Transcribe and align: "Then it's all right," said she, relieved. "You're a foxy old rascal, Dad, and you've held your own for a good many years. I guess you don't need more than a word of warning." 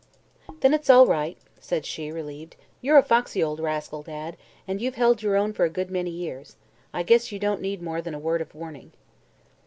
"Then 0.61 0.73
it's 0.73 0.89
all 0.89 1.05
right," 1.05 1.37
said 1.59 1.85
she, 1.85 2.11
relieved. 2.11 2.55
"You're 2.81 2.97
a 2.97 3.03
foxy 3.03 3.43
old 3.43 3.59
rascal, 3.59 4.01
Dad, 4.01 4.35
and 4.67 4.81
you've 4.81 4.95
held 4.95 5.21
your 5.21 5.35
own 5.37 5.53
for 5.53 5.63
a 5.63 5.69
good 5.69 5.91
many 5.91 6.09
years. 6.09 6.55
I 6.91 7.03
guess 7.03 7.31
you 7.31 7.37
don't 7.37 7.61
need 7.61 7.83
more 7.83 8.01
than 8.01 8.15
a 8.15 8.17
word 8.17 8.41
of 8.41 8.55
warning." 8.55 8.93